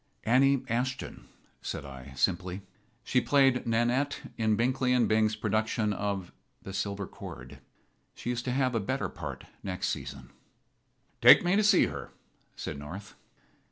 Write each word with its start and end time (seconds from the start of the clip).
"Annie 0.23 0.63
Ashton," 0.67 1.27
said 1.61 1.85
I, 1.85 2.13
simply. 2.15 2.63
"She 3.03 3.21
played 3.21 3.67
Nannette 3.67 4.31
in 4.35 4.57
Binkley 4.57 4.95
& 5.07 5.07
Bing's 5.07 5.35
production 5.35 5.93
of 5.93 6.31
'The 6.63 6.73
Silver 6.73 7.05
Cord.' 7.05 7.59
She 8.15 8.31
is 8.31 8.41
to 8.41 8.51
have 8.51 8.73
a 8.73 8.79
better 8.79 9.09
part 9.09 9.45
next 9.61 9.89
season." 9.89 10.31
"Take 11.21 11.45
me 11.45 11.55
to 11.55 11.61
see 11.61 11.85
her," 11.85 12.09
said 12.55 12.79
North. 12.79 13.13